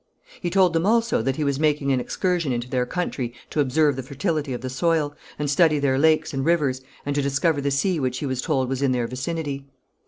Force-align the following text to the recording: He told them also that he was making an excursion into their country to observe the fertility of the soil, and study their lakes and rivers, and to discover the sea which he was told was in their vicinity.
He 0.41 0.49
told 0.49 0.73
them 0.73 0.83
also 0.83 1.21
that 1.21 1.35
he 1.35 1.43
was 1.43 1.59
making 1.59 1.91
an 1.91 1.99
excursion 1.99 2.51
into 2.51 2.67
their 2.67 2.87
country 2.87 3.35
to 3.51 3.59
observe 3.59 3.95
the 3.95 4.01
fertility 4.01 4.51
of 4.51 4.61
the 4.61 4.67
soil, 4.71 5.15
and 5.37 5.47
study 5.47 5.77
their 5.77 5.99
lakes 5.99 6.33
and 6.33 6.43
rivers, 6.43 6.81
and 7.05 7.13
to 7.13 7.21
discover 7.21 7.61
the 7.61 7.69
sea 7.69 7.99
which 7.99 8.17
he 8.17 8.25
was 8.25 8.41
told 8.41 8.67
was 8.67 8.81
in 8.81 8.93
their 8.93 9.05
vicinity. 9.05 9.67